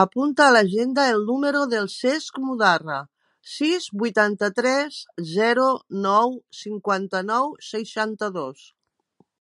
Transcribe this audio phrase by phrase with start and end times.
[0.00, 2.98] Apunta a l'agenda el número del Cesc Mudarra:
[3.52, 4.98] sis, vuitanta-tres,
[5.30, 5.68] zero,
[6.10, 8.70] nou, cinquanta-nou, seixanta-dos.